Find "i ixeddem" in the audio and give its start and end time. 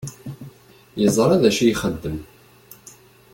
1.63-2.17